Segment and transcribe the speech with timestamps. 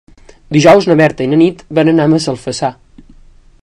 [0.55, 2.75] Dijous na Berta i na Nit van a Massalfassar.